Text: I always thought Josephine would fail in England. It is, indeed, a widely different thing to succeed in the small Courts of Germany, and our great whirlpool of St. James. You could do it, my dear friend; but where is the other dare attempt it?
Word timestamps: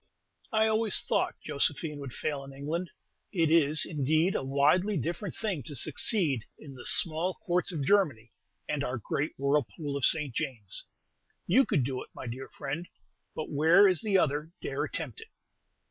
I 0.51 0.65
always 0.65 0.99
thought 1.03 1.35
Josephine 1.45 1.99
would 1.99 2.11
fail 2.13 2.43
in 2.43 2.53
England. 2.53 2.89
It 3.31 3.51
is, 3.51 3.85
indeed, 3.85 4.33
a 4.33 4.43
widely 4.43 4.97
different 4.97 5.35
thing 5.35 5.61
to 5.67 5.75
succeed 5.75 6.45
in 6.57 6.73
the 6.73 6.87
small 6.87 7.35
Courts 7.45 7.71
of 7.71 7.83
Germany, 7.85 8.31
and 8.67 8.83
our 8.83 8.97
great 8.97 9.33
whirlpool 9.37 9.95
of 9.95 10.03
St. 10.03 10.33
James. 10.33 10.85
You 11.45 11.67
could 11.67 11.83
do 11.83 12.01
it, 12.01 12.09
my 12.15 12.25
dear 12.25 12.49
friend; 12.49 12.87
but 13.35 13.51
where 13.51 13.87
is 13.87 14.01
the 14.01 14.17
other 14.17 14.51
dare 14.59 14.83
attempt 14.85 15.21
it? 15.21 15.27